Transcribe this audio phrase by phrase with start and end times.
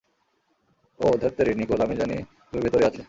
[0.99, 2.15] ওহ, ধ্যাত্তেরি, নিকোল, আমি জানি
[2.45, 2.99] তুমি ভেতরেই আছো!